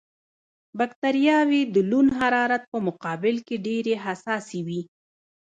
بکټریاوې 0.77 1.61
د 1.73 1.75
لوند 1.89 2.09
حرارت 2.19 2.63
په 2.71 2.77
مقابل 2.87 3.35
کې 3.47 3.55
ډېرې 3.67 3.93
حساسې 4.05 4.59
وي. 4.67 4.81